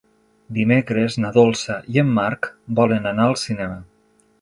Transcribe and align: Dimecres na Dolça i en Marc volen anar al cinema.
Dimecres 0.55 1.17
na 1.25 1.31
Dolça 1.35 1.77
i 1.97 2.01
en 2.05 2.11
Marc 2.17 2.53
volen 2.83 3.09
anar 3.15 3.29
al 3.33 3.41
cinema. 3.47 3.83